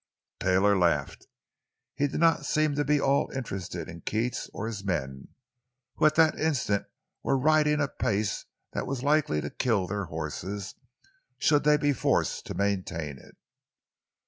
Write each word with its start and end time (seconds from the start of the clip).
Taylor 0.39 0.75
laughed; 0.75 1.27
he 1.95 2.07
did 2.07 2.19
not 2.19 2.43
seem 2.43 2.73
to 2.73 2.83
be 2.83 2.95
at 2.95 3.03
all 3.03 3.29
interested 3.35 3.87
in 3.87 4.01
Keats 4.01 4.49
or 4.51 4.65
his 4.65 4.83
men, 4.83 5.27
who 5.97 6.07
at 6.07 6.15
that 6.15 6.39
instant 6.39 6.87
were 7.21 7.37
riding 7.37 7.73
at 7.79 7.81
a 7.81 7.87
pace 7.87 8.45
that 8.73 8.87
was 8.87 9.03
likely 9.03 9.41
to 9.41 9.51
kill 9.51 9.85
their 9.85 10.05
horses, 10.05 10.73
should 11.37 11.65
they 11.65 11.77
be 11.77 11.93
forced 11.93 12.47
to 12.47 12.55
maintain 12.55 13.19
it. 13.19 13.37